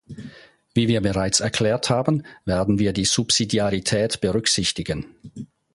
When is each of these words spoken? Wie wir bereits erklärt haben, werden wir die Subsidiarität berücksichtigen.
Wie 0.73 0.87
wir 0.87 0.99
bereits 0.99 1.41
erklärt 1.41 1.91
haben, 1.91 2.23
werden 2.43 2.79
wir 2.79 2.91
die 2.91 3.05
Subsidiarität 3.05 4.19
berücksichtigen. 4.19 5.05